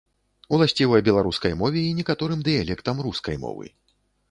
Уласціва 0.55 1.01
беларускай 1.07 1.53
мове 1.61 1.85
і 1.91 1.93
некаторым 1.99 2.43
дыялектам 2.49 3.05
рускай 3.11 3.35
мовы. 3.47 3.73